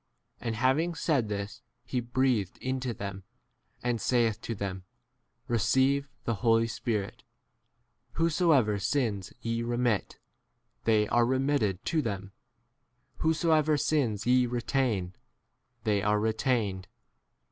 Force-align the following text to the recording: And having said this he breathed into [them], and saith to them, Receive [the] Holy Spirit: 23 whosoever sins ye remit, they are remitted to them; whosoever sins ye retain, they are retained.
And 0.39 0.55
having 0.55 0.95
said 0.95 1.29
this 1.29 1.61
he 1.85 1.99
breathed 1.99 2.57
into 2.57 2.91
[them], 2.91 3.23
and 3.83 4.01
saith 4.01 4.41
to 4.41 4.55
them, 4.55 4.83
Receive 5.47 6.09
[the] 6.23 6.33
Holy 6.41 6.65
Spirit: 6.65 7.17
23 8.15 8.23
whosoever 8.23 8.79
sins 8.79 9.31
ye 9.41 9.61
remit, 9.61 10.17
they 10.85 11.07
are 11.09 11.23
remitted 11.27 11.85
to 11.85 12.01
them; 12.01 12.31
whosoever 13.17 13.77
sins 13.77 14.25
ye 14.25 14.47
retain, 14.47 15.13
they 15.83 16.01
are 16.01 16.19
retained. 16.19 16.87